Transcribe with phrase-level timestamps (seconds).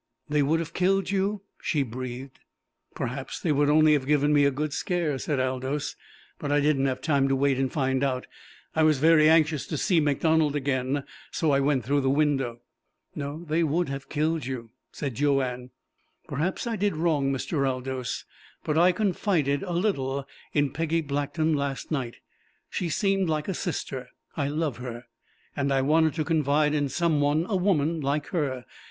[0.27, 2.39] "They would have killed you?" she breathed.
[2.95, 5.95] "Perhaps they would only have given me a good scare," said Aldous.
[6.39, 8.25] "But I didn't have time to wait and find out.
[8.75, 11.03] I was very anxious to see MacDonald again.
[11.29, 12.61] So I went through the window!"
[13.13, 15.69] "No, they would have killed you," said Joanne.
[16.27, 17.69] "Perhaps I did wrong, Mr.
[17.69, 18.25] Aldous,
[18.63, 22.15] but I confided a little in Peggy Blackton last night.
[22.71, 24.09] She seemed like a sister.
[24.35, 25.05] I love her.
[25.55, 28.65] And I wanted to confide in some one a woman, like her.